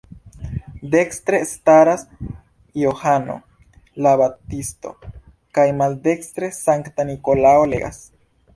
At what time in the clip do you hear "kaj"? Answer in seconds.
5.59-5.69